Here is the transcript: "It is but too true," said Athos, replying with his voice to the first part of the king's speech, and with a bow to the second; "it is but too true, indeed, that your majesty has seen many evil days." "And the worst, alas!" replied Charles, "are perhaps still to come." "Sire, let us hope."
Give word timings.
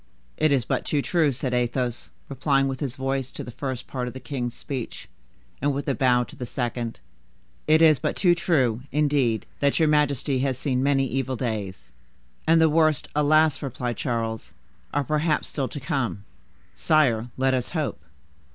"It 0.35 0.51
is 0.51 0.65
but 0.65 0.83
too 0.83 1.03
true," 1.03 1.31
said 1.31 1.53
Athos, 1.53 2.09
replying 2.27 2.67
with 2.67 2.79
his 2.79 2.95
voice 2.95 3.31
to 3.33 3.43
the 3.43 3.51
first 3.51 3.85
part 3.85 4.07
of 4.07 4.15
the 4.15 4.19
king's 4.19 4.55
speech, 4.55 5.07
and 5.61 5.75
with 5.75 5.87
a 5.87 5.93
bow 5.93 6.23
to 6.23 6.35
the 6.35 6.47
second; 6.47 6.99
"it 7.67 7.83
is 7.83 7.99
but 7.99 8.15
too 8.15 8.33
true, 8.33 8.81
indeed, 8.91 9.45
that 9.59 9.77
your 9.77 9.87
majesty 9.87 10.39
has 10.39 10.57
seen 10.57 10.81
many 10.81 11.05
evil 11.05 11.35
days." 11.35 11.91
"And 12.47 12.59
the 12.59 12.67
worst, 12.67 13.09
alas!" 13.15 13.61
replied 13.61 13.97
Charles, 13.97 14.53
"are 14.91 15.03
perhaps 15.03 15.49
still 15.49 15.67
to 15.67 15.79
come." 15.79 16.23
"Sire, 16.75 17.27
let 17.37 17.53
us 17.53 17.69
hope." 17.69 17.99